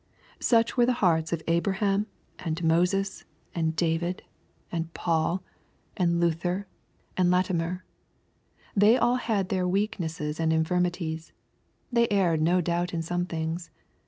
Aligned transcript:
Such 0.39 0.75
were 0.77 0.87
the 0.87 0.93
hearts 1.05 1.31
of 1.31 1.43
Abraham, 1.47 2.07
and 2.39 2.57
Moses^ 2.63 3.23
and 3.53 3.75
David, 3.75 4.23
and 4.71 4.85
40 4.85 4.87
EXPOSITORY 4.87 4.87
THOUGHTS. 4.87 5.05
Paul, 5.05 5.43
and 5.95 6.19
Luther, 6.19 6.67
and 7.15 7.29
Latimer. 7.29 7.85
They 8.75 8.97
all 8.97 9.17
had 9.17 9.49
their 9.49 9.67
weaknesses 9.67 10.39
and 10.39 10.51
infirmities. 10.51 11.33
They 11.91 12.07
erred 12.09 12.41
no 12.41 12.61
doubt 12.61 12.95
in 12.95 13.03
some 13.03 13.27
things. 13.27 13.69